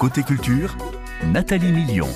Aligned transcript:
Côté 0.00 0.24
culture, 0.24 0.76
Nathalie 1.32 1.70
Million. 1.70 2.08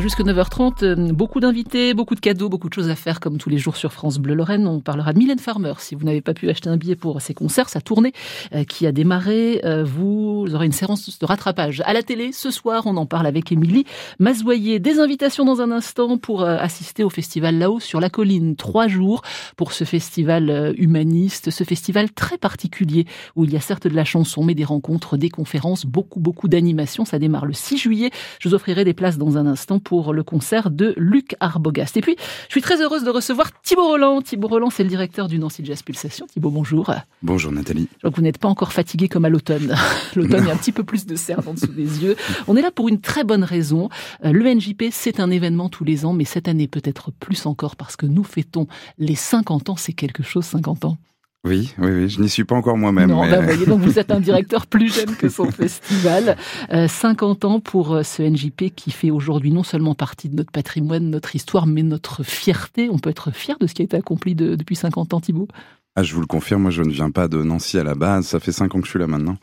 Jusque 0.00 0.20
9h30, 0.20 0.84
euh, 0.84 1.12
beaucoup 1.12 1.40
d'invités, 1.40 1.92
beaucoup 1.92 2.14
de 2.14 2.20
cadeaux, 2.20 2.48
beaucoup 2.48 2.68
de 2.68 2.74
choses 2.74 2.88
à 2.88 2.94
faire 2.94 3.18
comme 3.18 3.36
tous 3.36 3.48
les 3.48 3.58
jours 3.58 3.76
sur 3.76 3.92
France 3.92 4.18
Bleu 4.18 4.34
Lorraine. 4.34 4.68
On 4.68 4.78
parlera 4.78 5.12
de 5.12 5.18
Mylène 5.18 5.40
Farmer. 5.40 5.72
Si 5.78 5.96
vous 5.96 6.04
n'avez 6.04 6.20
pas 6.20 6.34
pu 6.34 6.48
acheter 6.48 6.70
un 6.70 6.76
billet 6.76 6.94
pour 6.94 7.20
ses 7.20 7.34
concerts, 7.34 7.68
sa 7.68 7.80
tournée 7.80 8.12
euh, 8.54 8.62
qui 8.62 8.86
a 8.86 8.92
démarré, 8.92 9.60
euh, 9.64 9.82
vous 9.82 10.46
aurez 10.54 10.66
une 10.66 10.72
séance 10.72 11.18
de 11.18 11.26
rattrapage 11.26 11.82
à 11.84 11.92
la 11.92 12.04
télé. 12.04 12.30
Ce 12.30 12.52
soir, 12.52 12.84
on 12.86 12.96
en 12.96 13.06
parle 13.06 13.26
avec 13.26 13.50
Émilie 13.50 13.86
Mazoyer. 14.20 14.78
Des 14.78 15.00
invitations 15.00 15.44
dans 15.44 15.60
un 15.60 15.72
instant 15.72 16.16
pour 16.16 16.44
assister 16.44 17.02
au 17.02 17.10
festival 17.10 17.58
là-haut 17.58 17.80
sur 17.80 17.98
la 17.98 18.08
colline. 18.08 18.54
Trois 18.54 18.86
jours 18.86 19.22
pour 19.56 19.72
ce 19.72 19.82
festival 19.82 20.74
humaniste, 20.78 21.50
ce 21.50 21.64
festival 21.64 22.12
très 22.12 22.38
particulier 22.38 23.06
où 23.34 23.44
il 23.44 23.52
y 23.52 23.56
a 23.56 23.60
certes 23.60 23.88
de 23.88 23.94
la 23.94 24.04
chanson, 24.04 24.44
mais 24.44 24.54
des 24.54 24.64
rencontres, 24.64 25.16
des 25.16 25.30
conférences, 25.30 25.86
beaucoup, 25.86 26.20
beaucoup 26.20 26.46
d'animations. 26.46 27.04
Ça 27.04 27.18
démarre 27.18 27.46
le 27.46 27.52
6 27.52 27.78
juillet. 27.78 28.10
Je 28.38 28.48
vous 28.48 28.54
offrirai 28.54 28.84
des 28.84 28.94
places 28.94 29.18
dans 29.18 29.36
un 29.36 29.46
instant 29.46 29.80
pour 29.88 30.12
le 30.12 30.22
concert 30.22 30.70
de 30.70 30.92
Luc 30.98 31.34
Arbogast. 31.40 31.96
Et 31.96 32.02
puis, 32.02 32.14
je 32.48 32.52
suis 32.52 32.60
très 32.60 32.82
heureuse 32.82 33.04
de 33.04 33.10
recevoir 33.10 33.58
Thibaut 33.62 33.88
Roland. 33.88 34.20
Thibaut 34.20 34.48
Roland, 34.48 34.68
c'est 34.68 34.82
le 34.82 34.90
directeur 34.90 35.28
du 35.28 35.38
Nancy 35.38 35.64
Jazz 35.64 35.80
Pulsation. 35.80 36.26
Thibaut, 36.26 36.50
bonjour. 36.50 36.92
Bonjour 37.22 37.52
Nathalie. 37.52 37.88
Je 38.04 38.08
vous 38.08 38.20
n'êtes 38.20 38.36
pas 38.36 38.48
encore 38.48 38.74
fatigué 38.74 39.08
comme 39.08 39.24
à 39.24 39.30
l'automne. 39.30 39.74
l'automne, 40.14 40.42
il 40.42 40.48
y 40.48 40.50
a 40.50 40.52
un 40.52 40.58
petit 40.58 40.72
peu 40.72 40.84
plus 40.84 41.06
de 41.06 41.16
cernes 41.16 41.44
en 41.46 41.54
dessous 41.54 41.68
des 41.68 42.04
yeux. 42.04 42.16
On 42.48 42.56
est 42.58 42.60
là 42.60 42.70
pour 42.70 42.90
une 42.90 43.00
très 43.00 43.24
bonne 43.24 43.44
raison. 43.44 43.88
Euh, 44.26 44.32
le 44.32 44.54
NJP, 44.54 44.90
c'est 44.90 45.20
un 45.20 45.30
événement 45.30 45.70
tous 45.70 45.84
les 45.84 46.04
ans, 46.04 46.12
mais 46.12 46.26
cette 46.26 46.48
année 46.48 46.68
peut-être 46.68 47.10
plus 47.10 47.46
encore 47.46 47.74
parce 47.74 47.96
que 47.96 48.04
nous 48.04 48.24
fêtons 48.24 48.66
les 48.98 49.14
50 49.14 49.70
ans. 49.70 49.76
C'est 49.76 49.94
quelque 49.94 50.22
chose, 50.22 50.44
50 50.44 50.84
ans? 50.84 50.98
Oui, 51.44 51.72
oui, 51.78 51.90
oui, 51.90 52.08
je 52.08 52.20
n'y 52.20 52.28
suis 52.28 52.44
pas 52.44 52.56
encore 52.56 52.76
moi-même. 52.76 53.10
Non, 53.10 53.28
bah, 53.28 53.40
voyez, 53.40 53.64
donc 53.64 53.80
vous 53.80 53.98
êtes 53.98 54.10
un 54.10 54.20
directeur 54.20 54.66
plus 54.66 54.92
jeune 54.92 55.14
que 55.14 55.28
son 55.28 55.50
festival. 55.52 56.36
50 56.70 57.44
euh, 57.44 57.48
ans 57.48 57.60
pour 57.60 57.94
euh, 57.94 58.02
ce 58.02 58.22
NJP 58.22 58.74
qui 58.74 58.90
fait 58.90 59.10
aujourd'hui 59.10 59.52
non 59.52 59.62
seulement 59.62 59.94
partie 59.94 60.28
de 60.28 60.34
notre 60.34 60.50
patrimoine, 60.50 61.10
notre 61.10 61.36
histoire, 61.36 61.66
mais 61.66 61.84
notre 61.84 62.24
fierté. 62.24 62.88
On 62.90 62.98
peut 62.98 63.10
être 63.10 63.30
fier 63.30 63.56
de 63.58 63.68
ce 63.68 63.74
qui 63.74 63.82
a 63.82 63.84
été 63.84 63.96
accompli 63.96 64.34
depuis 64.34 64.76
50 64.76 65.14
ans, 65.14 65.20
Thibault 65.20 65.48
ah, 65.96 66.04
je 66.04 66.14
vous 66.14 66.20
le 66.20 66.28
confirme, 66.28 66.62
moi 66.62 66.70
je 66.70 66.82
ne 66.82 66.92
viens 66.92 67.10
pas 67.10 67.26
de 67.26 67.42
Nancy 67.42 67.76
à 67.76 67.82
la 67.82 67.96
base, 67.96 68.26
ça 68.26 68.38
fait 68.38 68.52
5 68.52 68.72
ans 68.72 68.78
que 68.78 68.84
je 68.84 68.90
suis 68.90 69.00
là 69.00 69.08
maintenant. 69.08 69.36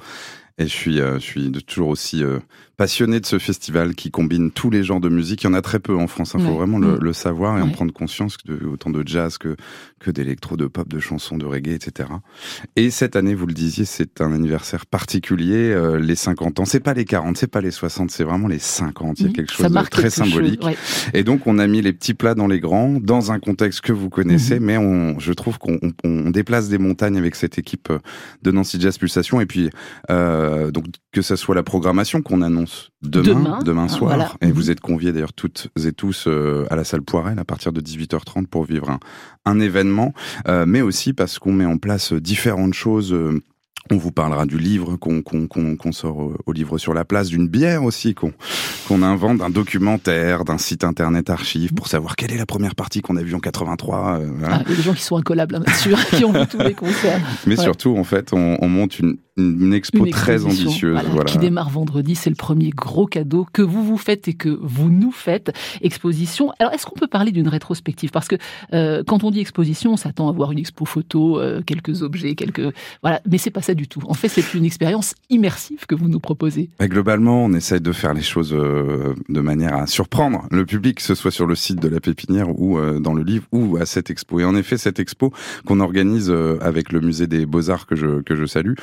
Et 0.58 0.68
je 0.68 0.74
suis, 0.74 1.02
euh, 1.02 1.16
je 1.16 1.26
suis 1.26 1.52
toujours 1.52 1.90
aussi 1.90 2.24
passionné 2.78 3.20
de 3.20 3.26
ce 3.26 3.40
festival 3.40 3.96
qui 3.96 4.12
combine 4.12 4.52
tous 4.52 4.70
les 4.70 4.84
genres 4.84 5.00
de 5.00 5.10
musique. 5.10 5.44
Il 5.44 5.48
y 5.48 5.50
en 5.50 5.54
a 5.54 5.62
très 5.62 5.80
peu 5.80 5.96
en 5.96 6.08
France, 6.08 6.34
il 6.34 6.42
hein, 6.42 6.46
faut 6.46 6.56
vraiment 6.56 6.80
le, 6.80 6.98
mm. 6.98 7.14
savoir 7.14 7.58
et 7.58 7.62
en 7.62 7.70
prendre 7.70 7.94
conscience, 7.94 8.38
de, 8.46 8.66
autant 8.66 8.90
de 8.90 9.04
jazz 9.06 9.38
que, 9.38 9.56
que 10.00 10.12
d'électro, 10.12 10.58
de 10.58 10.68
pop, 10.68 10.88
de 10.88 11.00
chansons, 11.00 11.38
de 11.38 11.46
reggae, 11.46 11.74
etc. 11.74 12.10
Et 12.76 12.90
cette 12.90 13.16
année, 13.16 13.34
vous 13.34 13.46
le 13.46 13.54
disiez, 13.54 13.86
c'est 13.86 14.22
un 14.22 14.34
anniversaire 14.34 14.86
particulier, 14.86 15.72
euh, 15.72 16.00
les 16.00 16.16
50 16.16 16.60
ans. 16.60 16.66
C'est 16.66 16.82
pas 16.82 16.94
les 16.94 17.06
40, 17.06 17.38
c'est 17.38 17.48
pas 17.48 17.62
les 17.62 17.72
60, 17.72 18.12
c'est 18.12 18.24
vraiment 18.24 18.48
les 18.48 18.60
50. 18.60 19.20
Il 19.20 19.24
y 19.24 19.26
a 19.28 19.30
mm. 19.30 19.34
quelque 19.34 19.54
chose 19.54 19.72
de 19.72 19.90
très 19.90 20.10
symbolique. 20.10 20.64
Et 21.14 21.24
donc, 21.24 21.48
on 21.48 21.60
a 21.60 21.68
mis 21.68 21.82
les 21.82 21.94
petits 21.94 22.14
plats 22.14 22.36
dans 22.36 22.48
les 22.48 22.60
grands, 22.60 23.00
dans 23.02 23.32
un 23.32 23.40
contexte 23.40 23.82
que 23.82 23.94
vous 23.94 24.10
connaissez, 24.10 24.60
mm-hmm. 24.60 24.64
mais 24.64 24.78
on, 24.78 25.20
je 25.20 25.32
trouve 25.32 25.60
qu'on 25.60 25.80
on, 26.04 26.30
déplace 26.30 26.68
des 26.68 26.78
montagnes 26.78 27.18
avec 27.18 27.36
cette 27.36 27.58
équipe 27.58 27.92
de 28.42 28.52
Nancy 28.52 28.82
Jazz 28.82 28.98
Pulsation. 28.98 29.40
Et 29.40 29.46
puis, 29.46 29.70
euh, 30.10 30.45
donc, 30.72 30.86
que 31.12 31.22
ce 31.22 31.36
soit 31.36 31.56
la 31.56 31.64
programmation 31.64 32.22
qu'on 32.22 32.42
annonce 32.42 32.92
demain, 33.02 33.60
demain, 33.64 33.88
soir. 33.88 34.38
Et 34.42 34.52
vous 34.52 34.72
êtes 34.72 34.80
conviés 34.80 35.12
d'ailleurs 35.12 35.34
toutes 35.34 35.70
et 35.84 35.92
tous 35.92 36.26
euh, 36.28 36.66
à 36.70 36.76
la 36.76 36.84
salle 36.84 37.02
Poirel 37.02 37.40
à 37.40 37.46
partir 37.46 37.72
de 37.72 37.82
18h30 37.82 38.48
pour 38.48 38.66
vivre 38.66 38.90
un, 38.90 39.00
un 39.46 39.60
événement, 39.60 40.14
euh, 40.48 40.66
mais 40.68 40.82
aussi 40.82 41.14
parce 41.14 41.40
qu'on 41.40 41.54
met 41.54 41.66
en 41.66 41.78
place 41.78 42.14
différentes 42.14 42.74
choses 42.74 43.14
euh, 43.14 43.42
on 43.92 43.98
vous 43.98 44.12
parlera 44.12 44.46
du 44.46 44.58
livre 44.58 44.96
qu'on 44.96 45.92
sort 45.92 46.32
au, 46.46 46.52
livre 46.52 46.78
sur 46.78 46.94
la 46.94 47.06
place, 47.06 47.28
d'une 47.28 47.48
bière 47.48 47.84
aussi 47.84 48.16
qu'on 48.16 49.04
invente, 49.04 49.38
d'un 49.38 49.52
documentaire, 49.52 50.44
d'un 50.44 50.58
site 50.58 50.84
internet 50.84 51.30
archive 51.30 51.74
pour 51.74 51.88
savoir 51.88 52.16
quelle 52.16 52.32
est 52.32 52.38
la 52.38 52.48
première 52.48 52.74
partie 52.74 53.02
qu'on 53.02 53.16
a 53.16 53.22
vue 53.22 53.36
en 53.36 53.40
83. 53.40 54.20
Euh, 54.22 54.28
ah, 54.44 54.62
il 54.66 54.72
y 54.72 54.74
a 54.74 54.78
des 54.78 54.82
gens 54.82 54.94
qui 54.94 55.04
sont 55.04 55.18
incollables, 55.18 55.60
bien 55.60 55.74
sûr, 55.74 56.04
qui 56.10 56.26
ont 56.26 56.32
vu 56.32 56.48
tous 56.48 56.58
les 56.58 56.74
concerts. 56.74 57.22
Mais 57.46 57.56
surtout, 57.56 57.96
en 57.96 58.04
fait, 58.04 58.34
on, 58.34 58.58
on 58.60 58.68
monte 58.68 58.98
une, 58.98 59.18
une 59.38 59.74
expo 59.74 60.06
très 60.06 60.46
ambitieuse. 60.46 61.00
Voilà, 61.12 61.26
Qui 61.26 61.38
démarre 61.38 61.70
vendredi, 61.70 62.16
c'est 62.16 62.30
le 62.30 62.36
premier 62.36 62.70
gros 62.70 63.06
cadeau 63.06 63.46
que 63.52 63.62
vous 63.62 63.84
vous 63.84 63.98
faites 63.98 64.28
et 64.28 64.34
que 64.34 64.58
vous 64.62 64.90
nous 64.90 65.12
faites. 65.12 65.52
Exposition. 65.82 66.52
Alors, 66.60 66.74
est-ce 66.74 66.86
qu'on 66.86 66.96
peut 66.96 67.08
parler 67.08 67.32
d'une 67.32 67.48
rétrospective? 67.48 68.12
Parce 68.12 68.28
que 68.28 68.36
euh, 68.74 69.04
quand 69.06 69.24
on 69.24 69.32
dit 69.32 69.42
exposition, 69.42 69.94
on 69.94 69.98
s'attend 69.98 70.30
à 70.30 70.32
voir 70.32 70.52
une 70.52 70.60
expo 70.60 70.86
photo, 70.86 71.40
euh, 71.40 71.62
quelques 71.66 72.02
objets, 72.02 72.36
quelques... 72.36 72.74
Voilà, 73.02 73.22
mais 73.30 73.38
c'est 73.38 73.52
pas 73.52 73.62
ça 73.62 73.74
du 73.74 73.88
tout. 73.88 74.02
En 74.08 74.14
fait, 74.14 74.30
c'est 74.30 74.54
une 74.54 74.66
expérience 74.66 75.16
immersive 75.30 75.86
que 75.86 75.96
vous 75.96 76.08
nous 76.08 76.20
proposez. 76.20 76.70
globalement, 76.82 77.44
on 77.44 77.54
essaye 77.54 77.82
de 77.82 77.92
faire 77.92 78.14
les 78.14 78.22
choses 78.22 78.54
euh, 78.54 79.14
de 79.28 79.42
manière 79.42 79.76
à 79.76 79.88
surprendre 79.88 80.48
le 80.52 80.66
public, 80.66 80.98
que 80.98 81.04
ce 81.04 81.16
soit 81.16 81.32
sur 81.32 81.46
le 81.46 81.56
site 81.56 81.82
de 81.82 81.88
la 81.88 82.00
Pépinière 82.00 82.48
ou 82.60 82.78
euh, 82.78 83.00
dans 83.00 83.14
le 83.14 83.24
livre 83.24 83.46
ou 83.52 83.78
à 83.78 83.86
cette 83.86 84.10
expo. 84.10 84.40
Et 84.40 84.46
en 84.46 84.56
effet, 84.56 84.78
cette 84.78 85.00
expo 85.00 85.34
qu'on 85.66 85.80
organise 85.80 86.30
euh, 86.30 86.58
avec 86.62 86.92
le 86.92 87.02
musée 87.02 87.28
des 87.28 87.46
Beaux-Arts 87.46 87.86
que 87.86 87.96
je, 87.96 88.22
que 88.22 88.36
je 88.36 88.46
salue, 88.46 88.76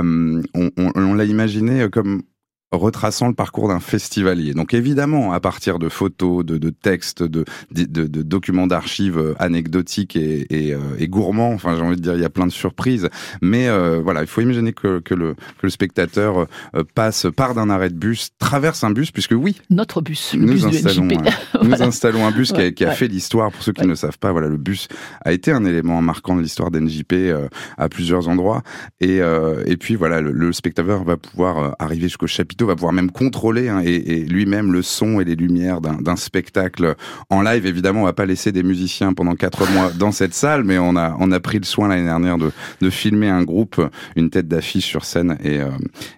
on, 0.00 0.42
on 0.76 1.14
l'a 1.14 1.24
imaginé 1.24 1.88
comme 1.90 2.22
retraçant 2.72 3.28
le 3.28 3.34
parcours 3.34 3.68
d'un 3.68 3.80
festivalier. 3.80 4.54
Donc 4.54 4.74
évidemment, 4.74 5.32
à 5.32 5.40
partir 5.40 5.78
de 5.78 5.88
photos, 5.88 6.44
de, 6.44 6.58
de 6.58 6.70
textes, 6.70 7.22
de, 7.22 7.44
de, 7.70 8.06
de 8.06 8.22
documents 8.22 8.66
d'archives 8.66 9.18
euh, 9.18 9.34
anecdotiques 9.38 10.16
et, 10.16 10.46
et, 10.50 10.74
euh, 10.74 10.78
et, 10.98 11.08
gourmands, 11.08 11.52
enfin 11.52 11.76
j'ai 11.76 11.82
envie 11.82 11.96
de 11.96 12.00
dire, 12.00 12.14
il 12.14 12.20
y 12.20 12.24
a 12.24 12.30
plein 12.30 12.46
de 12.46 12.52
surprises. 12.52 13.08
Mais 13.42 13.68
euh, 13.68 14.00
voilà, 14.02 14.22
il 14.22 14.26
faut 14.26 14.40
imaginer 14.40 14.72
que, 14.72 15.00
que, 15.00 15.14
le, 15.14 15.34
que 15.34 15.64
le 15.64 15.70
spectateur 15.70 16.46
passe, 16.94 17.26
part 17.36 17.54
d'un 17.54 17.68
arrêt 17.70 17.90
de 17.90 17.94
bus, 17.94 18.30
traverse 18.38 18.84
un 18.84 18.90
bus, 18.90 19.10
puisque 19.10 19.32
oui, 19.32 19.60
notre 19.70 20.00
bus, 20.00 20.34
nous 20.34 20.46
bus 20.46 20.64
installons, 20.64 21.06
du 21.06 21.16
nous 21.62 21.82
installons 21.82 22.26
un 22.26 22.30
bus 22.30 22.52
qui 22.52 22.60
a, 22.60 22.70
qui 22.70 22.84
a 22.84 22.92
fait 22.92 23.08
l'histoire. 23.08 23.52
Pour 23.52 23.62
ceux 23.62 23.72
qui 23.72 23.86
ne 23.86 23.94
savent 23.94 24.18
pas, 24.18 24.32
voilà, 24.32 24.48
le 24.48 24.56
bus 24.56 24.88
a 25.24 25.32
été 25.32 25.52
un 25.52 25.64
élément 25.64 26.00
marquant 26.00 26.36
de 26.36 26.40
l'histoire 26.40 26.70
d'NJP 26.70 27.14
à 27.76 27.88
plusieurs 27.88 28.28
endroits. 28.28 28.62
Et, 29.00 29.18
et 29.66 29.76
puis 29.76 29.94
voilà, 29.94 30.20
le, 30.20 30.32
le 30.32 30.52
spectateur 30.52 31.04
va 31.04 31.16
pouvoir 31.16 31.76
arriver 31.78 32.08
jusqu'au 32.08 32.26
chapiteau 32.62 32.66
va 32.66 32.76
pouvoir 32.76 32.92
même 32.92 33.10
contrôler 33.10 33.68
hein, 33.68 33.82
et, 33.84 34.24
lui-même 34.24 34.72
le 34.72 34.82
son 34.82 35.20
et 35.20 35.24
les 35.24 35.36
lumières 35.36 35.80
d'un 35.80 36.16
spectacle 36.16 36.94
en 37.30 37.42
live. 37.42 37.66
Évidemment, 37.66 38.02
on 38.02 38.04
va 38.04 38.12
pas 38.12 38.26
laisser 38.26 38.52
des 38.52 38.62
musiciens 38.62 39.12
pendant 39.14 39.34
quatre 39.34 39.70
mois 39.72 39.90
dans 39.90 40.12
cette 40.12 40.34
salle, 40.34 40.64
mais 40.64 40.78
on 40.78 40.96
a 40.96 41.16
on 41.18 41.32
a 41.32 41.40
pris 41.40 41.58
le 41.58 41.64
soin 41.64 41.88
l'année 41.88 42.04
dernière 42.04 42.38
de, 42.38 42.50
de 42.80 42.90
filmer 42.90 43.28
un 43.28 43.42
groupe, 43.42 43.80
une 44.16 44.30
tête 44.30 44.48
d'affiche 44.48 44.86
sur 44.86 45.04
scène 45.04 45.36
et 45.42 45.60
euh, 45.60 45.68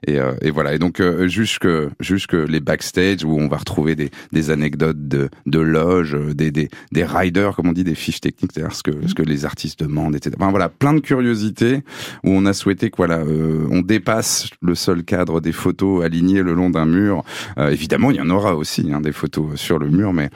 et, 0.07 0.19
euh, 0.19 0.35
et, 0.43 0.51
voilà. 0.51 0.75
Et 0.75 0.79
donc 0.79 1.01
euh, 1.01 1.29
jusque 1.29 1.69
jusque 2.01 2.35
les 2.35 2.61
backstage 2.61 3.25
où 3.25 3.37
on 3.39 3.49
va 3.49 3.57
retrouver 3.57 3.95
des, 3.95 4.11
des 4.33 4.51
anecdotes 4.51 5.09
de 5.09 5.29
de 5.47 5.59
loges, 5.61 6.17
des, 6.35 6.51
des 6.51 6.69
des 6.93 7.05
riders 7.05 7.57
comme 7.57 7.69
on 7.69 7.73
dit, 7.73 7.85
des 7.85 7.95
fiches 7.95 8.21
techniques, 8.21 8.53
c'est-à-dire 8.55 8.75
ce 8.75 8.83
que 8.83 9.07
ce 9.07 9.15
que 9.15 9.23
les 9.23 9.45
artistes 9.45 9.81
demandent, 9.81 10.17
etc. 10.17 10.37
Enfin 10.39 10.51
voilà, 10.51 10.69
plein 10.69 10.95
de 10.95 11.01
curiosités 11.01 11.83
où 12.25 12.31
on 12.31 12.47
a 12.47 12.53
souhaité 12.53 12.91
que 12.91 12.97
voilà, 12.97 13.23
on 13.25 13.81
dépasse 13.81 14.49
le 14.61 14.75
seul 14.75 15.05
cadre 15.05 15.41
des 15.41 15.53
photos 15.53 16.05
alignées 16.05 16.34
le 16.43 16.55
long 16.55 16.71
d'un 16.71 16.87
mur. 16.87 17.25
Euh, 17.59 17.71
évidemment, 17.71 18.11
il 18.11 18.17
y 18.17 18.21
en 18.21 18.31
aura 18.31 18.57
aussi 18.57 18.91
hein, 18.93 19.01
des 19.01 19.13
photos 19.13 19.57
sur 19.57 19.79
le 19.79 19.89
mur, 19.89 20.13
mais 20.13 20.31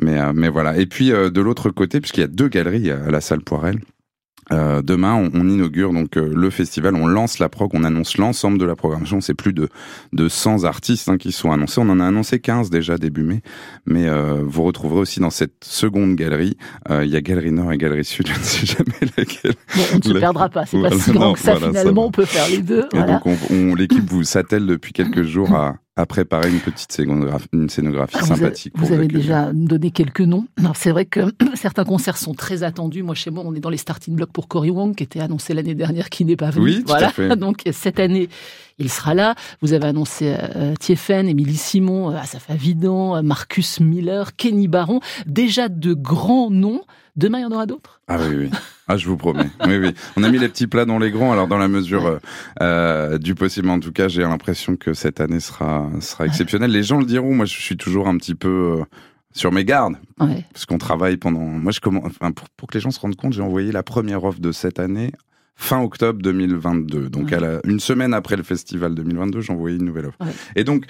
mais 0.00 0.18
euh, 0.18 0.32
mais 0.34 0.48
voilà. 0.48 0.76
Et 0.76 0.86
puis 0.86 1.12
euh, 1.12 1.30
de 1.30 1.40
l'autre 1.40 1.70
côté, 1.70 2.00
puisqu'il 2.00 2.20
y 2.20 2.24
a 2.24 2.28
deux 2.28 2.48
galeries 2.48 2.90
à 2.90 3.10
la 3.10 3.20
salle 3.20 3.40
Poirel. 3.40 3.80
Euh, 4.52 4.82
demain, 4.82 5.14
on, 5.14 5.30
on, 5.34 5.48
inaugure 5.48 5.92
donc 5.92 6.16
euh, 6.16 6.30
le 6.34 6.50
festival, 6.50 6.94
on 6.94 7.06
lance 7.06 7.38
la 7.38 7.48
prog, 7.48 7.70
on 7.74 7.84
annonce 7.84 8.18
l'ensemble 8.18 8.58
de 8.58 8.64
la 8.64 8.76
programmation. 8.76 9.20
C'est 9.20 9.34
plus 9.34 9.52
de, 9.52 9.68
de 10.12 10.28
100 10.28 10.64
artistes 10.64 11.08
hein, 11.08 11.16
qui 11.16 11.32
sont 11.32 11.50
annoncés. 11.50 11.80
On 11.80 11.88
en 11.88 12.00
a 12.00 12.06
annoncé 12.06 12.40
15 12.40 12.70
déjà 12.70 12.98
début 12.98 13.22
mai, 13.22 13.42
mais 13.86 14.06
euh, 14.06 14.42
vous 14.44 14.62
retrouverez 14.62 15.00
aussi 15.00 15.20
dans 15.20 15.30
cette 15.30 15.64
seconde 15.64 16.14
galerie, 16.16 16.56
il 16.90 17.06
y 17.06 17.16
a 17.16 17.20
Galerie 17.20 17.52
Nord 17.52 17.72
et 17.72 17.78
Galerie 17.78 18.04
Sud, 18.04 18.26
je 18.32 18.38
ne 18.38 18.44
sais 18.44 18.66
jamais 18.66 19.12
laquelle. 19.16 19.54
Bon, 19.74 19.82
on 19.94 19.98
ne 19.98 20.02
se 20.02 20.18
perdra 20.18 20.48
pas, 20.48 20.66
c'est 20.66 20.80
pas 20.80 20.90
si 20.90 21.12
grand 21.12 21.32
que 21.32 21.40
ça 21.40 21.56
finalement, 21.56 22.06
on 22.06 22.10
peut 22.10 22.24
faire 22.24 22.48
les 22.48 22.62
deux. 22.62 22.86
Et 22.94 23.02
donc 23.02 23.22
on, 23.26 23.74
l'équipe 23.74 24.08
vous 24.08 24.24
s'attelle 24.24 24.66
depuis 24.66 24.92
quelques 24.92 25.22
jours 25.22 25.54
à, 25.54 25.76
à 25.96 26.06
préparer 26.06 26.50
une 26.50 26.58
petite 26.58 26.90
scénographie, 26.90 27.46
une 27.52 27.68
scénographie 27.68 28.18
sympathique. 28.18 28.72
Vous 28.76 28.92
avez, 28.92 29.06
déjà 29.06 29.52
donné 29.52 29.92
quelques 29.92 30.22
noms. 30.22 30.46
C'est 30.74 30.90
vrai 30.90 31.04
que 31.04 31.20
certains 31.54 31.84
concerts 31.84 32.16
sont 32.16 32.34
très 32.34 32.64
attendus. 32.64 33.02
Moi, 33.04 33.14
chez 33.14 33.30
moi, 33.30 33.44
on 33.46 33.54
est 33.54 33.60
dans 33.60 33.70
les 33.70 33.76
starting 33.76 34.16
blocks 34.16 34.32
pour 34.32 34.48
Cory 34.48 34.70
Wong, 34.70 34.96
qui 34.96 35.04
était 35.04 35.20
annoncé 35.20 35.54
l'année 35.54 35.74
dernière, 35.74 36.10
qui 36.10 36.24
n'est 36.24 36.36
pas 36.36 36.50
venu. 36.50 36.64
Oui, 36.64 36.84
voilà. 36.86 37.08
à 37.08 37.10
fait. 37.10 37.36
Donc 37.36 37.62
cette 37.70 38.00
année, 38.00 38.28
il 38.78 38.90
sera 38.90 39.14
là. 39.14 39.34
Vous 39.62 39.72
avez 39.72 39.86
annoncé 39.86 40.34
euh, 40.38 40.74
Thieffen, 40.78 41.28
Émilie 41.28 41.56
Simon, 41.56 42.10
euh, 42.10 42.16
Asaf 42.16 42.50
Avidan, 42.50 43.16
euh, 43.16 43.22
Marcus 43.22 43.80
Miller, 43.80 44.36
Kenny 44.36 44.68
Baron. 44.68 45.00
Déjà 45.26 45.68
de 45.68 45.94
grands 45.94 46.50
noms. 46.50 46.82
Demain, 47.16 47.38
il 47.38 47.42
y 47.42 47.44
en 47.44 47.52
aura 47.52 47.66
d'autres? 47.66 48.00
Ah 48.08 48.18
oui, 48.20 48.34
oui. 48.36 48.50
Ah, 48.88 48.96
je 48.96 49.08
vous 49.08 49.16
promets. 49.16 49.48
Oui, 49.66 49.78
oui. 49.78 49.94
On 50.16 50.24
a 50.24 50.28
mis 50.28 50.38
les 50.38 50.48
petits 50.48 50.66
plats 50.66 50.84
dans 50.84 50.98
les 50.98 51.12
grands. 51.12 51.30
Alors, 51.30 51.46
dans 51.46 51.58
la 51.58 51.68
mesure 51.68 52.06
euh, 52.06 52.18
euh, 52.60 53.18
du 53.18 53.36
possible, 53.36 53.70
en 53.70 53.78
tout 53.78 53.92
cas, 53.92 54.08
j'ai 54.08 54.22
l'impression 54.22 54.74
que 54.74 54.94
cette 54.94 55.20
année 55.20 55.38
sera 55.38 55.88
sera 56.00 56.26
exceptionnelle. 56.26 56.72
Les 56.72 56.82
gens 56.82 56.98
le 56.98 57.06
diront. 57.06 57.32
Moi, 57.34 57.46
je 57.46 57.56
suis 57.56 57.76
toujours 57.76 58.08
un 58.08 58.16
petit 58.16 58.34
peu 58.34 58.78
euh, 58.80 58.84
sur 59.32 59.52
mes 59.52 59.64
gardes, 59.64 59.94
parce 60.18 60.66
qu'on 60.66 60.78
travaille 60.78 61.16
pendant. 61.16 61.38
Moi, 61.38 61.70
je 61.70 61.78
commence. 61.78 62.06
Enfin, 62.06 62.32
pour, 62.32 62.48
pour 62.56 62.68
que 62.68 62.74
les 62.74 62.80
gens 62.80 62.90
se 62.90 62.98
rendent 62.98 63.16
compte, 63.16 63.32
j'ai 63.32 63.42
envoyé 63.42 63.70
la 63.70 63.84
première 63.84 64.24
offre 64.24 64.40
de 64.40 64.50
cette 64.50 64.80
année 64.80 65.12
fin 65.56 65.80
octobre 65.82 66.20
2022. 66.22 67.10
Donc, 67.10 67.32
à 67.32 67.60
une 67.64 67.80
semaine 67.80 68.14
après 68.14 68.36
le 68.36 68.42
festival 68.42 68.94
2022, 68.94 69.40
j'envoyais 69.40 69.76
une 69.76 69.84
nouvelle 69.84 70.06
offre. 70.06 70.18
Et 70.56 70.64
donc, 70.64 70.86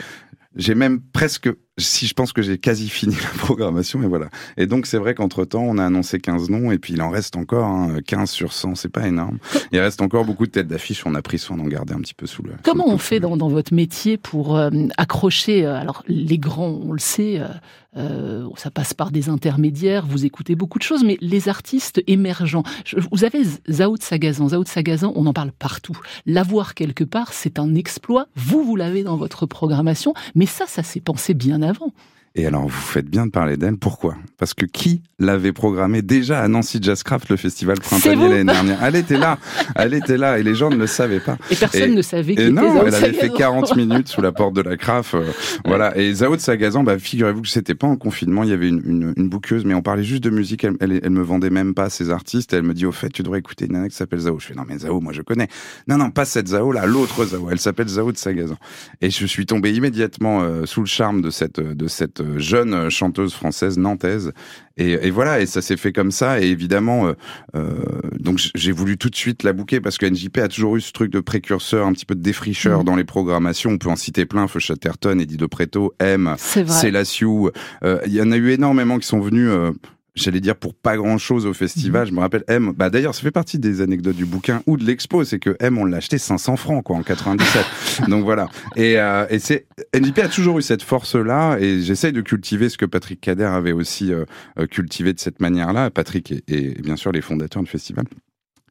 j'ai 0.56 0.74
même 0.74 1.00
presque, 1.00 1.50
si 1.78 2.06
je 2.06 2.14
pense 2.14 2.32
que 2.32 2.42
j'ai 2.42 2.58
quasi 2.58 2.88
fini 2.88 3.14
la 3.22 3.38
programmation, 3.38 4.02
et 4.02 4.06
voilà. 4.06 4.28
Et 4.56 4.66
donc, 4.66 4.86
c'est 4.86 4.98
vrai 4.98 5.14
qu'entre 5.14 5.44
temps, 5.44 5.62
on 5.62 5.78
a 5.78 5.84
annoncé 5.84 6.20
15 6.20 6.50
noms, 6.50 6.70
et 6.70 6.78
puis 6.78 6.94
il 6.94 7.02
en 7.02 7.10
reste 7.10 7.36
encore, 7.36 7.64
hein, 7.64 7.98
15 8.06 8.30
sur 8.30 8.52
100, 8.52 8.76
c'est 8.76 8.88
pas 8.88 9.06
énorme. 9.06 9.38
Il 9.72 9.80
reste 9.80 10.00
encore 10.00 10.24
beaucoup 10.24 10.46
de 10.46 10.52
têtes 10.52 10.68
d'affiche, 10.68 11.04
on 11.06 11.14
a 11.14 11.22
pris 11.22 11.38
soin 11.38 11.56
d'en 11.56 11.66
garder 11.66 11.94
un 11.94 12.00
petit 12.00 12.14
peu 12.14 12.26
sous 12.26 12.42
le. 12.42 12.52
Comment 12.62 12.88
on 12.88 12.98
fait 12.98 13.20
dans, 13.20 13.36
dans, 13.36 13.48
votre 13.48 13.74
métier 13.74 14.16
pour 14.16 14.56
euh, 14.56 14.70
accrocher, 14.96 15.66
euh, 15.66 15.74
alors 15.74 16.02
les 16.06 16.38
grands, 16.38 16.80
on 16.84 16.92
le 16.92 16.98
sait, 16.98 17.38
euh, 17.40 17.48
euh, 17.96 18.48
ça 18.56 18.70
passe 18.70 18.94
par 18.94 19.10
des 19.10 19.28
intermédiaires, 19.28 20.04
vous 20.06 20.24
écoutez 20.24 20.56
beaucoup 20.56 20.78
de 20.78 20.82
choses, 20.82 21.04
mais 21.04 21.16
les 21.20 21.48
artistes 21.48 22.02
émergents, 22.06 22.64
vous 23.12 23.24
avez 23.24 23.42
Zao 23.70 23.96
de 23.96 24.02
Sagazan, 24.02 24.48
Zao 24.48 24.64
de 24.64 24.68
Sagazan, 24.68 25.12
on 25.14 25.26
en 25.26 25.32
parle 25.32 25.52
partout. 25.52 25.96
L'avoir 26.26 26.74
quelque 26.74 27.04
part, 27.04 27.32
c'est 27.32 27.58
un 27.58 27.74
exploit. 27.74 28.26
Vous, 28.34 28.64
vous 28.64 28.76
l'avez 28.76 29.04
dans 29.04 29.16
votre 29.16 29.46
programmation, 29.46 30.14
mais 30.34 30.46
ça, 30.46 30.66
ça 30.66 30.82
s'est 30.82 31.00
pensé 31.00 31.34
bien 31.34 31.62
avant. 31.64 31.92
Et 32.36 32.46
alors, 32.46 32.62
vous 32.62 32.68
faites 32.68 33.08
bien 33.08 33.26
de 33.26 33.30
parler 33.30 33.56
d'elle. 33.56 33.76
Pourquoi? 33.76 34.16
Parce 34.38 34.54
que 34.54 34.66
qui 34.66 35.02
l'avait 35.20 35.52
programmée 35.52 36.02
déjà 36.02 36.40
à 36.40 36.48
Nancy 36.48 36.80
Jazzcraft, 36.82 37.28
le 37.28 37.36
festival 37.36 37.78
printanier 37.78 38.28
l'année 38.28 38.52
dernière? 38.52 38.82
Elle 38.82 38.96
était 38.96 39.16
là, 39.16 39.38
elle 39.76 39.94
était 39.94 40.16
là, 40.16 40.40
et 40.40 40.42
les 40.42 40.56
gens 40.56 40.68
ne 40.68 40.74
le 40.74 40.88
savaient 40.88 41.20
pas. 41.20 41.38
Et 41.52 41.54
personne 41.54 41.94
ne 41.94 42.02
savait 42.02 42.34
qui 42.34 42.50
non, 42.50 42.84
elle 42.84 42.94
avait 42.96 43.12
fait 43.12 43.30
40 43.30 43.76
minutes 43.76 44.08
sous 44.08 44.20
la 44.20 44.32
porte 44.32 44.54
de 44.54 44.62
la 44.62 44.76
CRAF. 44.76 45.14
Euh, 45.14 45.30
voilà. 45.64 45.96
Et 45.96 46.12
Zao 46.12 46.34
de 46.34 46.40
Sagazan, 46.40 46.82
bah, 46.82 46.98
figurez-vous 46.98 47.42
que 47.42 47.48
c'était 47.48 47.76
pas 47.76 47.86
en 47.86 47.94
confinement, 47.94 48.42
il 48.42 48.50
y 48.50 48.52
avait 48.52 48.68
une, 48.68 48.82
une, 48.84 49.14
une, 49.16 49.28
bouqueuse, 49.28 49.64
mais 49.64 49.74
on 49.74 49.82
parlait 49.82 50.02
juste 50.02 50.24
de 50.24 50.30
musique. 50.30 50.64
Elle, 50.64 50.76
elle, 50.80 51.00
elle, 51.04 51.10
me 51.10 51.22
vendait 51.22 51.50
même 51.50 51.72
pas 51.72 51.88
ses 51.88 52.10
artistes. 52.10 52.52
elle 52.52 52.64
me 52.64 52.74
dit, 52.74 52.84
au 52.84 52.92
fait, 52.92 53.10
tu 53.10 53.22
devrais 53.22 53.38
écouter 53.38 53.66
une 53.66 53.74
nana 53.74 53.88
qui 53.88 53.94
s'appelle 53.94 54.18
Zao. 54.18 54.40
Je 54.40 54.46
fais, 54.46 54.54
non, 54.54 54.64
mais 54.68 54.78
Zao, 54.78 55.00
moi 55.00 55.12
je 55.12 55.22
connais. 55.22 55.46
Non, 55.86 55.98
non, 55.98 56.10
pas 56.10 56.24
cette 56.24 56.48
Zao 56.48 56.72
là, 56.72 56.84
l'autre 56.84 57.24
Zao. 57.26 57.48
Elle 57.52 57.60
s'appelle 57.60 57.86
Zao 57.86 58.10
de 58.10 58.16
Sagazan. 58.16 58.56
Et 59.00 59.10
je 59.10 59.24
suis 59.24 59.46
tombé 59.46 59.72
immédiatement 59.72 60.40
euh, 60.42 60.66
sous 60.66 60.80
le 60.80 60.86
charme 60.86 61.22
de 61.22 61.30
cette, 61.30 61.60
de 61.60 61.86
cette 61.86 62.23
jeune 62.36 62.90
chanteuse 62.90 63.34
française 63.34 63.78
nantaise. 63.78 64.32
Et, 64.76 64.92
et 64.92 65.10
voilà, 65.10 65.40
et 65.40 65.46
ça 65.46 65.62
s'est 65.62 65.76
fait 65.76 65.92
comme 65.92 66.10
ça. 66.10 66.40
Et 66.40 66.46
évidemment, 66.46 67.06
euh, 67.06 67.12
euh 67.54 67.74
donc 68.18 68.40
j'ai 68.54 68.72
voulu 68.72 68.96
tout 68.96 69.10
de 69.10 69.16
suite 69.16 69.42
la 69.42 69.52
bouquer 69.52 69.80
parce 69.80 69.98
que 69.98 70.06
NJP 70.06 70.38
a 70.38 70.48
toujours 70.48 70.76
eu 70.76 70.80
ce 70.80 70.92
truc 70.92 71.10
de 71.12 71.20
précurseur, 71.20 71.86
un 71.86 71.92
petit 71.92 72.06
peu 72.06 72.14
de 72.14 72.22
défricheur 72.22 72.80
mmh. 72.80 72.84
dans 72.84 72.96
les 72.96 73.04
programmations. 73.04 73.70
On 73.70 73.78
peut 73.78 73.90
en 73.90 73.96
citer 73.96 74.26
plein, 74.26 74.48
Feu 74.48 74.60
Chatterton, 74.60 75.20
Eddie 75.20 75.36
De 75.36 75.46
Preto, 75.46 75.94
M, 76.00 76.34
Célassiou. 76.38 77.50
Euh, 77.84 78.00
il 78.06 78.14
y 78.14 78.22
en 78.22 78.32
a 78.32 78.36
eu 78.36 78.50
énormément 78.50 78.98
qui 78.98 79.06
sont 79.06 79.20
venus 79.20 79.48
euh, 79.48 79.72
j'allais 80.14 80.40
dire 80.40 80.56
pour 80.56 80.74
pas 80.74 80.96
grand 80.96 81.18
chose 81.18 81.46
au 81.46 81.54
festival. 81.54 82.02
Mhm. 82.02 82.08
Je 82.08 82.14
me 82.14 82.20
rappelle 82.20 82.44
M. 82.48 82.72
Bah 82.76 82.90
d'ailleurs, 82.90 83.14
ça 83.14 83.22
fait 83.22 83.30
partie 83.30 83.58
des 83.58 83.80
anecdotes 83.80 84.16
du 84.16 84.26
bouquin 84.26 84.62
ou 84.66 84.76
de 84.76 84.84
l'expo, 84.84 85.24
c'est 85.24 85.38
que 85.38 85.56
M 85.60 85.78
on 85.78 85.84
l'a 85.84 85.98
acheté 85.98 86.18
500 86.18 86.56
francs 86.56 86.84
quoi 86.84 86.96
en 86.96 87.02
97. 87.02 87.64
Donc 88.08 88.24
voilà. 88.24 88.48
Et, 88.76 88.98
euh, 88.98 89.26
et 89.30 89.38
c'est 89.38 89.66
NJP 89.94 90.18
a 90.20 90.28
toujours 90.28 90.58
eu 90.58 90.62
cette 90.62 90.82
force 90.82 91.14
là 91.16 91.56
et 91.58 91.80
j'essaye 91.80 92.12
de 92.12 92.20
cultiver 92.20 92.68
ce 92.68 92.78
que 92.78 92.86
Patrick 92.86 93.20
Kader 93.20 93.44
avait 93.44 93.72
aussi 93.72 94.12
euh, 94.12 94.24
euh, 94.58 94.66
cultivé 94.66 95.12
de 95.12 95.20
cette 95.20 95.40
manière-là. 95.40 95.90
Patrick 95.90 96.32
et, 96.32 96.42
et 96.48 96.82
bien 96.82 96.96
sûr 96.96 97.12
les 97.12 97.20
fondateurs 97.20 97.62
du 97.62 97.70
festival. 97.70 98.04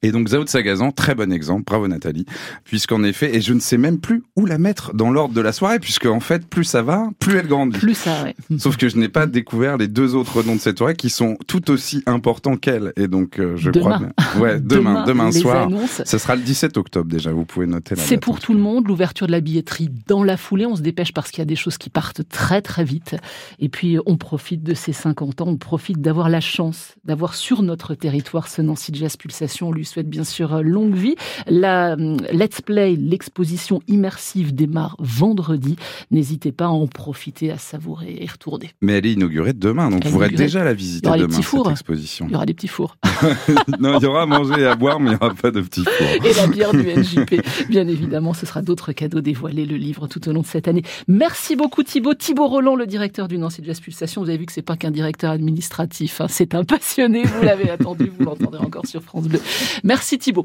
Et 0.04 0.12
donc 0.12 0.28
Zao 0.28 0.44
de 0.44 0.50
Sagazan, 0.50 0.92
très 0.92 1.16
bon 1.16 1.32
exemple, 1.32 1.64
bravo 1.66 1.88
Nathalie, 1.88 2.26
puisqu'en 2.66 3.04
effet, 3.04 3.36
et 3.36 3.42
je 3.42 3.54
ne 3.54 3.60
sais 3.60 3.78
même 3.78 4.00
plus 4.00 4.24
où 4.36 4.46
la 4.46 4.58
mettre 4.58 4.94
dans 4.94 5.10
l'ordre 5.10 5.34
de 5.34 5.40
la 5.42 5.54
soirée, 5.54 5.80
puisque 5.80 6.06
en 6.06 6.20
fait, 6.20 6.46
plus 6.46 6.66
ça 6.66 6.82
va, 6.82 7.10
plus 7.20 7.38
elle 7.38 7.48
grandit. 7.48 7.80
Plus 7.80 7.96
ça, 7.96 8.24
ouais. 8.24 8.36
Sauf 8.58 8.76
que 8.76 8.90
je 8.90 8.98
n'ai 8.98 9.08
pas 9.08 9.26
découvert 9.26 9.78
les 9.78 9.88
deux 9.88 10.14
autres 10.14 10.44
noms 10.44 10.56
de 10.56 10.60
cette 10.60 10.78
soirée 10.78 10.96
qui 10.96 11.10
sont 11.10 11.38
tout 11.48 11.72
aussi 11.72 12.04
importants 12.06 12.58
qu'elle. 12.58 12.92
Et 12.98 13.08
donc, 13.08 13.40
euh, 13.40 13.56
je 13.56 13.72
demain. 13.72 14.12
crois... 14.18 14.42
Ouais, 14.42 14.60
demain, 14.62 15.06
demain, 15.06 15.32
soir. 15.32 15.70
Ce 16.06 16.18
sera 16.18 16.36
le 16.36 16.42
17 16.42 16.78
octobre 16.78 17.10
déjà, 17.10 17.32
vous 17.32 17.46
pouvez 17.46 17.66
noter 17.66 17.96
C'est 17.96 18.18
pour 18.18 18.42
tout 18.42 18.54
le 18.54 18.60
monde, 18.60 18.88
l'ouverture 18.88 19.28
de 19.28 19.32
la 19.32 19.40
billetterie 19.40 19.90
dans 20.08 20.24
la 20.24 20.36
foulée, 20.36 20.66
on 20.66 20.76
se 20.76 20.82
dépêche 20.82 21.14
parce 21.14 21.32
qu'il 21.32 21.40
y 21.40 21.44
a 21.44 21.46
des 21.46 21.56
choses 21.56 21.78
qui 21.78 21.90
partent 21.90 22.28
très 22.28 22.62
très 22.62 22.84
vite. 22.84 23.16
Et 23.60 23.70
puis, 23.70 23.98
on 24.06 24.18
profite 24.18 24.64
de 24.64 24.74
ces 24.74 24.92
50 24.92 25.40
ans, 25.42 25.48
on 25.48 25.58
profite 25.58 26.02
d'avoir 26.02 26.30
la 26.30 26.42
chance 26.42 26.96
d'avoir 27.06 27.36
sur 27.36 27.64
notre 27.64 27.96
territoire 27.96 28.48
ce 28.50 28.62
Nancy 28.62 28.92
Jazz 28.94 29.16
Pulsation, 29.16 29.70
on 29.70 29.72
lui 29.72 29.86
souhaite 29.94 30.10
bien 30.10 30.24
sûr 30.24 30.54
euh, 30.56 30.62
longue 30.62 30.96
vie. 30.96 31.16
La 31.48 31.92
euh, 31.92 32.18
Let's 32.32 32.62
Play, 32.62 32.96
l'exposition 32.96 33.82
immersive 33.88 34.54
démarre 34.54 34.96
vendredi. 35.00 35.76
N'hésitez 36.12 36.52
pas 36.52 36.66
à 36.66 36.70
en 36.70 36.88
profiter, 36.88 37.52
à 37.52 37.58
savourer 37.58 38.18
et 38.20 38.26
retourner. 38.26 38.72
Mais 38.82 38.94
elle 38.94 39.06
est 39.06 39.14
inaugurée 39.14 39.54
demain, 39.54 39.90
donc 39.90 40.04
vous 40.06 40.12
pourrez 40.12 40.30
déjà 40.30 40.64
la 40.64 40.74
visiter 40.74 41.10
demain, 41.10 41.42
cette 41.42 41.72
exposition. 41.72 42.28
Il 42.28 42.34
y 42.34 42.36
aura 42.36 42.46
des 42.46 42.54
petits 42.54 42.68
fours. 42.68 42.98
non, 43.80 44.00
il 44.00 44.04
y 44.04 44.06
aura 44.06 44.24
à 44.24 44.26
manger 44.26 44.62
et 44.62 44.66
à 44.66 44.76
boire, 44.76 45.00
mais 45.00 45.12
il 45.12 45.18
n'y 45.18 45.20
aura 45.22 45.34
pas 45.34 45.52
de 45.52 45.62
petits 45.62 45.84
fours. 45.84 46.26
Et 46.26 46.34
la 46.34 46.48
bière 46.48 46.72
du 46.72 46.84
NJP. 46.84 47.70
Bien 47.70 47.88
évidemment, 47.88 48.34
ce 48.34 48.46
sera 48.46 48.62
d'autres 48.62 48.92
cadeaux 48.92 49.22
dévoilés, 49.22 49.66
le 49.66 49.78
livre 49.78 50.08
tout 50.08 50.28
au 50.28 50.34
long 50.34 50.42
de 50.42 50.48
cette 50.48 50.68
année. 50.68 50.84
Merci 51.08 51.56
beaucoup 51.56 51.84
Thibaut. 51.84 52.14
Thibaut 52.14 52.48
Roland, 52.48 52.76
le 52.76 52.88
directeur 52.88 53.28
du 53.28 53.38
Nancy 53.38 53.62
Jazz 53.64 53.80
Pulsation. 53.80 54.24
Vous 54.24 54.30
avez 54.30 54.38
vu 54.38 54.46
que 54.46 54.52
c'est 54.52 54.62
pas 54.62 54.76
qu'un 54.76 54.92
directeur 54.92 55.32
administratif, 55.32 56.22
hein. 56.22 56.28
c'est 56.30 56.56
un 56.56 56.64
passionné. 56.64 57.24
Vous 57.24 57.44
l'avez 57.44 57.70
attendu, 57.70 58.12
vous 58.18 58.26
l'entendrez 58.26 58.60
encore 58.60 58.86
sur 58.86 59.02
France 59.02 59.28
Bleu. 59.28 59.40
Merci 59.84 60.18
Thibaut. 60.18 60.44